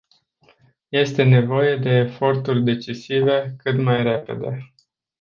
[0.89, 4.73] Este nevoie de eforturi decisive, cât mai repede.